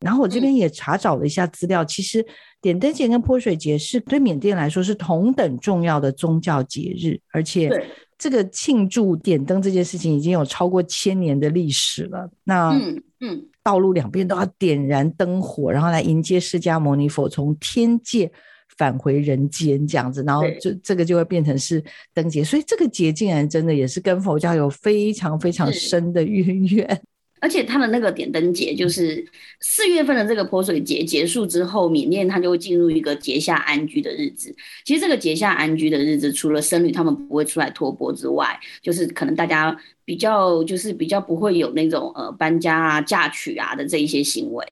[0.00, 2.26] 然后我这边也查找了一下资料，其实
[2.62, 7.68] 点灯节跟泼水节是对缅甸来说是同等重要的宗教节日，而且
[8.16, 12.30] 这个庆祝点灯这件事情已经有超过千年的历史了。
[12.44, 18.30] 那嗯嗯，道路两边都要点燃灯火，然后来迎接释迦牟尼佛从天界
[18.78, 21.82] 返回人间这样子，然后就这个就会变成是
[22.14, 27.02] 灯节，所以这个节竟然真的也是跟佛教有非常非常深的渊源。
[27.42, 29.26] 而且他的那个点灯节，就是
[29.60, 34.54] 四月份的这个泼水节结束之后，缅甸它就会进入一个节下安居的日子。
[34.84, 44.64] 其实这个节下安居的日子，除了僧侣他们不会出来托钵之外，就是可能大家比较就是比较不会有那种呃搬家啊、嫁娶啊的这一些行为。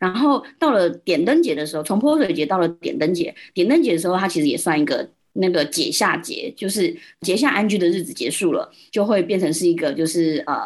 [0.00, 10.64] 然后到了点灯节的时候，从泼水节到了点灯节，点灯节的时候，它其实也算一个那个节下节，就是节下安居的日子结束了，就会变成是一个就是呃。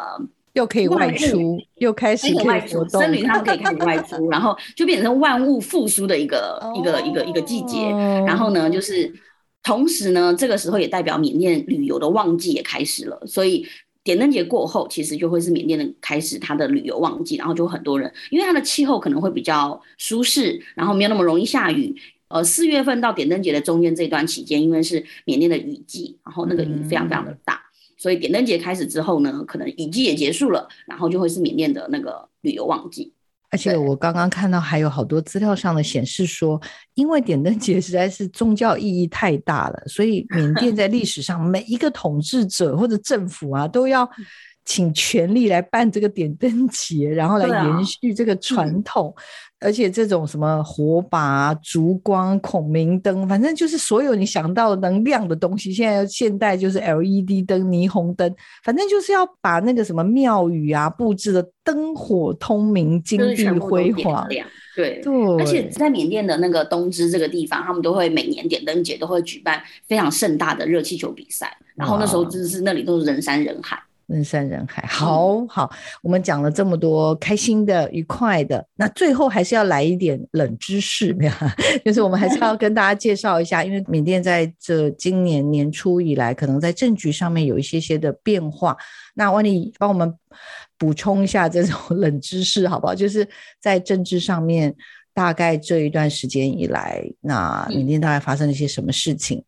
[0.59, 7.89] 又可以外出，又开始可以活动，僧侣他们可以开始外出，然后就变成万物复苏的一个一个一个一个季节。
[8.27, 9.11] 然后呢，就是
[9.63, 13.21] 同时呢，这个时候也代表缅甸旅游的旺季也开始了。
[13.25, 13.65] 所以
[14.03, 21.95] 点灯节过后，其实就会是缅甸的开始它的旅游旺季，然后就很多人，因为它的气候可能会比较舒适，然后没有那么容易下雨。
[22.27, 27.59] 呃，四月份到点灯节的中间这段期间，因为是缅甸的雨季，然后那个雨非常非常的大。
[27.99, 33.13] 所以点灯节开始之后呢，可能雨季也结束了，然后就会是缅甸的那个旅游旺季。
[33.51, 36.61] 而且我刚刚看到还有好多资料上的显示说，
[36.93, 44.09] 因为点灯节实在是宗教意义太大了，所以缅甸在历史上 每一个统治者或者政府啊，都要
[44.65, 49.13] 请全力来办这个点灯节，然后来延续这个传统。
[49.61, 55.73] 而且这种什么火把、烛光、孔明灯，反正就是所有你想到能亮的东西。
[55.73, 64.27] 现在现代就是 LED 灯、霓虹灯，反正就是要把那个什么庙宇啊布置的灯火通明、金碧辉煌。
[64.75, 73.77] 对对，而且在缅甸的那个东芝这个地方，他们都会每年点灯节都会举办非常盛大的热气球比赛，然后那时候真的是那里都是人山人海。
[74.09, 81.15] 人山人海，好好，我们讲了这么多开心的、愉快的，那最后还是要来一点冷知识，
[81.85, 88.75] 就是我们还是要跟大家介绍一下，因为缅甸在这今年年初以来，可能在政局上面有一些些的变化。
[89.13, 90.11] 那万丽帮我们
[90.77, 92.95] 补充一下这种冷知识，好不好？
[92.95, 93.27] 就是
[93.61, 94.75] 在政治上面，
[95.13, 99.43] 大概这一段时间以来，那缅甸大概发生了一些什么事情？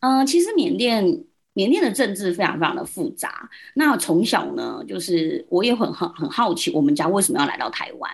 [0.00, 1.24] 嗯，其实缅甸。
[1.54, 3.48] 缅甸的政治非常非常的复杂。
[3.74, 8.10] 那从小呢，就是我也很很很好奇，我们家为什么要来到台湾？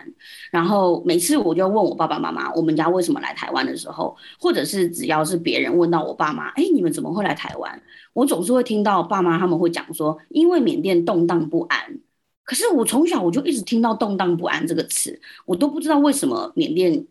[0.51, 7.83] 然后每次我就问我爸爸妈妈，我们家为什么来台湾的时候，或者是只要是别人问到我爸妈，哎，你们怎么会来台湾？
[8.13, 12.01] 我总是会听到爸妈他们会讲说，因为缅甸动荡不安。
[12.45, 17.07] 可是我从小我就一直听到动荡不安这个词，我都不知道为什么缅甸。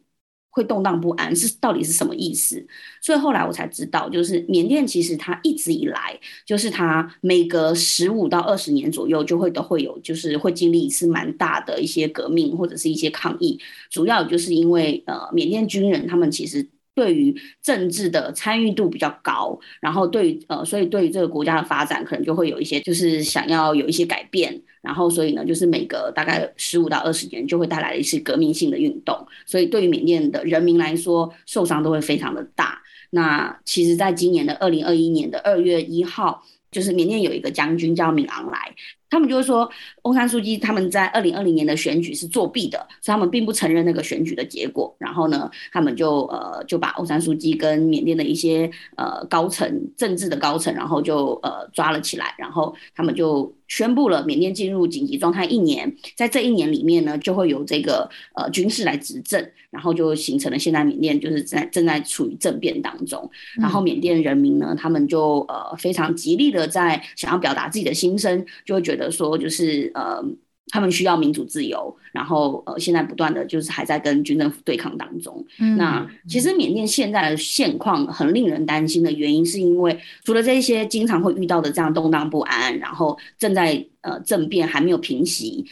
[0.57, 2.65] 会动荡不安是到底是什么意思？
[2.99, 13.59] 所以后来我才知道，就是缅甸其实它一直以来，就是它每隔十五到二十年左右就会都会有，就是会经历一次蛮大的一些革命或者是一些抗议，
[13.91, 16.67] 主要就是因为呃缅甸军人他们其实。
[16.97, 32.81] 对于政治的参与度比较高，然后对呃，所以对于这个国家的发展，可能就会有一些就是想要有一些改变，然后所以呢，就是每隔大概十五到二十年就会带来一次革命性的运动，所以对于缅甸的人民来说，受伤都会非常的大。
[33.09, 38.73] 那其实，在今年的二零二一年的二月一号，就是缅甸有一个将军叫敏昂莱。
[39.09, 39.69] 他们就会说，
[40.03, 44.93] 翁山书记他们在二零二零年的选举是作弊的，所以他们并不承认那个选举的结果。
[44.99, 52.35] 然后呢，他们就呃就把翁山书记跟缅甸的一些呃高层政治的高层，然后就呃抓了起来。
[52.37, 63.29] 然后他们就宣布了缅甸进入紧急状态一年，在这一年里面呢，就会有这个呃军事来执政，然后就形成了现在缅甸就是在正在处于政变当中。
[63.55, 68.96] 然后缅甸人民呢，他们就呃非常极力的在想要表达自己的心声，就会觉得。
[68.97, 70.21] 的说就是呃，
[70.69, 75.45] 他们需要民主自由，然后呃，现在不断的就是还在跟军政府对抗当中。
[75.77, 85.65] 那其实缅甸现在的现况很令人担心的原因，是因为除了这些经常会遇到的这样动荡不安，然后正在呃政变还没有平息，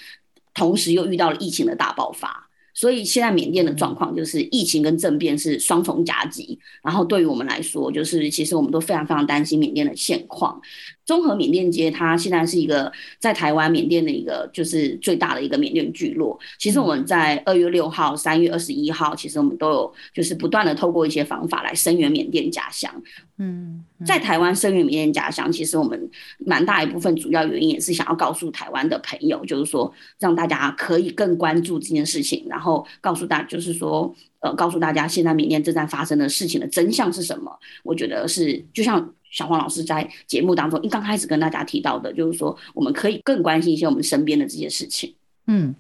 [0.53, 2.45] 同时又遇到了疫情的大爆发。
[2.76, 10.61] 所以现在缅甸的状况就是疫情跟政变是双重夹击，然后对于我们来说，就是其实我们都非常非常担心缅甸的现况。
[11.05, 16.38] 综合缅甸街，它现在是一个在台湾缅甸的一个就是最大的一个缅甸聚落。
[16.57, 22.91] 其实我们在二月六号、三月二十一号，其实我们都有就是不断的透过一些方法来声援缅甸家乡。
[23.38, 26.09] 嗯，在台湾声援缅甸家乡，其实我们
[26.39, 32.64] 蛮大一部分主要原因也是想要告诉台湾的朋友，就是说让大家可以更关注这件事情，然后
[33.01, 37.51] 告诉大就是说呃告诉大家现在缅甸正在发生的事情的真相是什么。
[37.84, 39.09] 我觉得是就像。
[39.32, 45.13] 小黄老师在节目当中一刚开始跟大家提到的，就是说我们可以更关心一些我们身边的这些事情。
[45.47, 45.76] 嗯，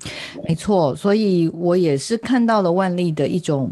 [0.45, 3.71] 没错，所以我也是看到了万历的一种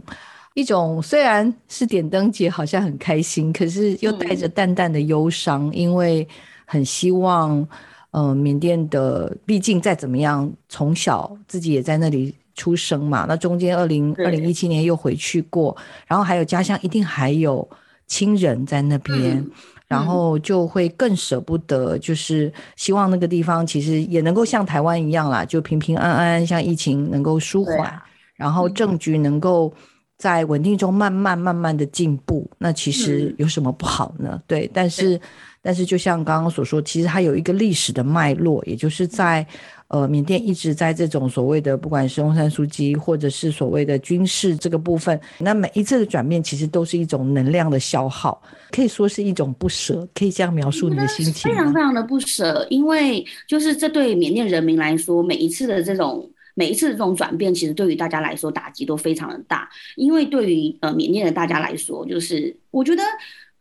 [0.54, 6.26] 一种，虽然是点灯节，好像很开心，可是又带着淡淡的忧伤，因为
[6.64, 7.68] 很希望，
[8.12, 15.76] 呃，缅甸的毕竟再怎么样，从小自己也在那里出生嘛，那中间二零二零一七年又回去过，
[16.08, 17.68] 然后还有家乡一定还有
[18.08, 19.46] 亲人在那边。
[19.86, 28.02] 然后就会更舍不得，就是希望那个地方其实也能够像台湾一样啦，就平平安安，像疫情能够舒缓，
[28.36, 29.72] 然后政局能够
[30.18, 32.50] 在稳定中慢慢慢慢的进步。
[32.58, 34.42] 那其实有什么不好呢？
[34.48, 35.20] 对，但是
[35.64, 39.48] 但是就像刚刚所说，其实它有一个历史的脉络，也就是在。
[39.90, 48.42] 呃，缅甸一直在这种所谓的，不管是翁山书记，或者是所谓的军事这个部分，那每一次的转变，其实都是一种能量的消耗，
[48.72, 63.04] 可以说是一种不舍，可以这样描述你的心情非常非常的不舍，因为就是这对缅甸人民来说，每一次的这种每一次的这种转变，其实对于大家来说打击都非常的大，因为对于呃缅甸的大家来说，就是我觉得。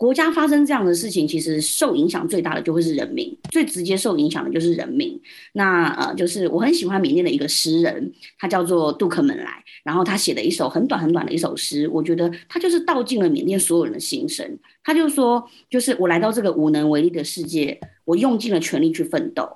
[0.02, 5.16] 国家发生这样的事情，其实受影响最大的就会是人民，最直接受影响的就是人民。
[5.52, 14.58] 那呃，就是我很喜欢缅甸的一个诗人，他叫做杜克门莱，然后他写了一首很短很短的一首诗，我觉得他就是道尽了缅甸所有人的心声。
[14.82, 19.48] 他就说，就是我来到这个无能为力的世界，我用尽了全力去奋斗。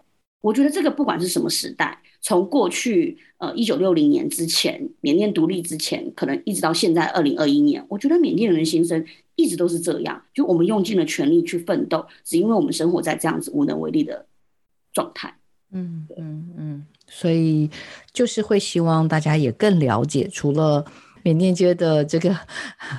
[0.43, 9.05] 我觉得这个不管是什么时代，从过去呃一九六零年之前，缅甸独立之前，可能一直到现在二零二一年，我觉得缅甸人的心声。
[9.37, 14.27] 一直都是这样，就我们用尽了全力去奋斗，只因为我们生活在这样子无能为力的
[14.93, 15.33] 状态。
[15.71, 17.71] 嗯嗯嗯，所以
[18.13, 20.85] 就是会希望大家也更了解，除了。
[21.27, 22.33] 缅甸街的这个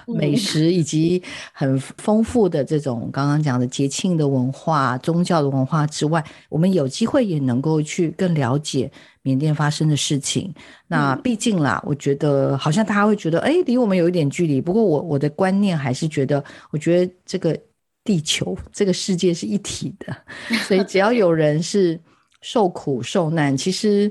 [0.05, 1.23] 美食，以及
[1.53, 10.53] 很丰富的这种刚刚讲的节庆的文化、宗教的文化之外，我们有机会也能够去更了解缅甸发生的事情。
[10.87, 14.59] 那毕竟啦，我觉得好像大家会觉得，哎，离我们有一点距离。
[14.59, 17.57] 不过我我的观念还是觉得，我觉得这个
[18.03, 20.13] 地球、这个世界是一体的，
[20.67, 21.97] 所以只要有人是。
[22.41, 24.09] 受苦受难，其实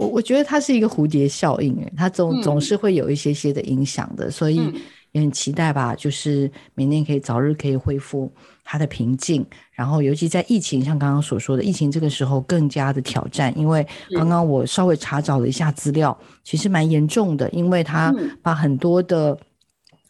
[0.00, 4.58] 我我觉得它是一个蝴蝶效应，诶，它总总是会有一些些的影响的，所以
[5.12, 8.32] 也很期待吧，就是明年可以早日可以恢复
[8.64, 13.86] 它的平静，然后尤其在疫情，像刚刚所说的，疫情这个时候更加的挑战，因为
[14.16, 19.38] 刚刚我稍微查找了一下资料，其实蛮严重的，因为它把很多的。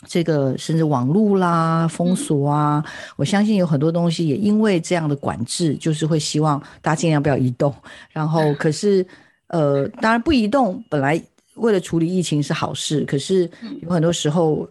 [0.09, 2.82] 这个甚至网络啦封锁啊，
[3.16, 7.70] 我相信有很多东西也因为这样的管制，就是会希望大家尽量不要移动。
[8.11, 9.07] 然后 可是
[9.51, 11.22] 呃，当然不移动本来
[11.55, 13.48] 为了处理疫情是好事，可是
[13.82, 14.68] 有很多时候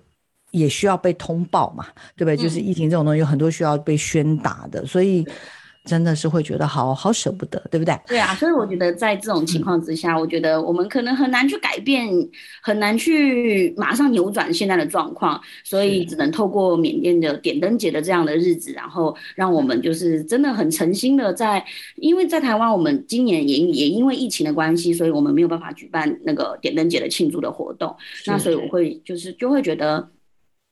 [0.52, 1.86] 也需要被通报嘛，
[2.18, 2.36] 对不对？
[2.36, 5.26] 就是疫情这种东西有很多需要被宣达的，所以。
[5.86, 7.98] 真的是会觉得好好舍不得，对不对？
[8.08, 12.08] 对啊，所以我觉得在这种情况之下，我觉得我们可能很难去改变，
[12.62, 21.66] 很难去马上扭转现在的状况，所以只能透过缅甸的点灯节的这样的日子，然后让我们就是真的很诚心的在，
[21.96, 27.96] 因为在台湾，我们今年也也因为疫情的关系，所以我们没有办法举办那个点灯节的庆祝的活动，
[28.28, 30.10] 那所以我会就是就会觉得。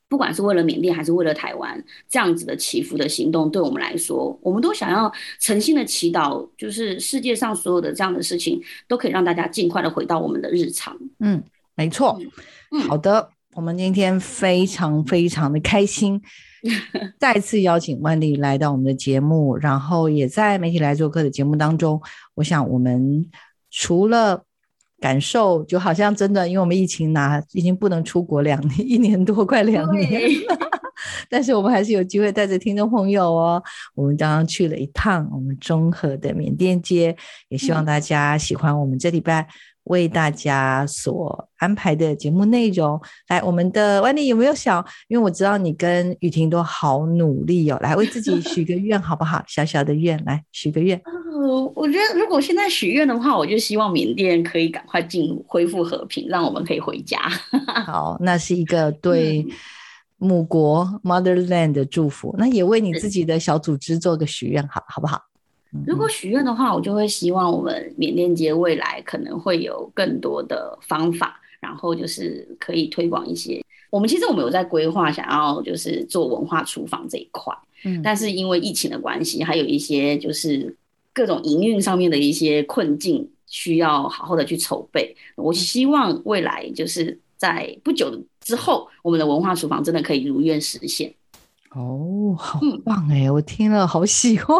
[0.10, 10.97] 不管是为了缅甸还是为了台湾，这样子的祈福的行动，对我们来说，我们都想要诚心的祈祷，就是世界上所有的这样的事情，都可以让大家尽快的回到我们的日常。
[11.20, 11.43] 嗯，
[11.76, 12.18] 没错。
[12.72, 16.22] 嗯好的，我们今天非常非常的开心，
[17.20, 22.01] 再次邀请万丽来到我们的节目，然后也在媒体来做客的节目当中，
[22.36, 23.30] 我想我们
[23.70, 24.47] 除了。
[25.00, 30.22] 感受就好像真的，因为我们疫情拿已经不能出国两年， 一年多快两年，
[31.30, 33.62] 但是我们还是有机会带着听众朋友哦。
[33.93, 37.16] 我们刚刚去了一趟我们中和的缅甸街，
[37.50, 39.48] 也希望大家喜欢我们这礼拜。
[39.88, 44.85] 为大家所安排的节目内容，来，我们的万丽有没有想？
[45.07, 49.43] 因为我知道你跟雨婷都好努力哦，来为自己许个愿好不好？
[49.47, 51.01] 小小的愿，来许个愿。
[51.05, 57.19] 呃，我觉得如果现在许愿的话，我就希望缅甸可以赶快进入恢复和平，让我们可以回家。
[57.85, 59.45] 好，那是一个对
[60.17, 62.35] 母国 Motherland 的祝福。
[62.38, 65.21] 那也为你自己的小组织做个许愿，好好不好？
[65.86, 73.63] 如果许愿的话，我就会希望我们缅甸街未来可能会有更多的方法，然后就是可以推广一些。
[73.89, 77.53] 我们其实我们有在规划，想要就是做文化厨房这一块，
[77.86, 80.76] 嗯，但是因为疫情的关系，还有一些就是
[81.13, 85.15] 各种营运上面的一些困境，需要好好的去筹备。
[85.36, 91.13] 我希望未来就是在不久之后，我们的文化厨房真的可以如愿实现。
[91.72, 93.30] 哦，好棒哎！
[93.30, 94.57] 我听了好喜欢，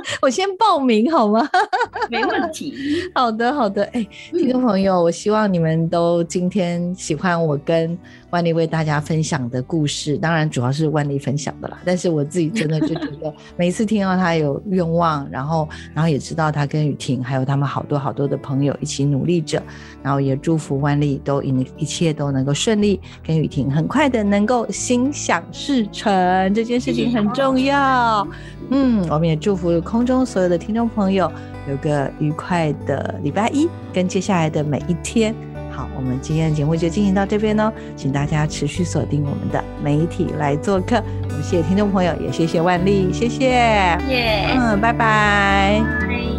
[0.22, 1.48] 我先报名好吗？
[2.10, 2.74] 没问题。
[3.14, 3.84] 好的，好的。
[3.92, 7.98] 哎，听众朋友，我希望你们都今天喜欢我跟。
[8.30, 11.78] 万丽为大家分享的故事，当然主要是万丽分享的啦。
[11.82, 19.62] 但是我自己真的就觉得，每次听到他有愿望，然后，然后也知道他跟雨婷还有他们好多好多的朋友一起努力着，
[20.02, 28.28] 然后也祝福万丽都一一切都能够顺利，跟雨婷很快的能够心想事成，这件事情很重要。
[28.68, 31.32] 嗯，我们也祝福空中所有的听众朋友
[31.66, 35.34] 有个愉快的礼拜一跟接下来的每一天。
[35.70, 41.02] 好，我们今天的节目就进行到这边喽，请大家持续锁定我们的媒体来做客。
[41.22, 46.37] 我们谢谢听众朋友，也谢谢万丽，谢谢，谢，嗯，拜拜。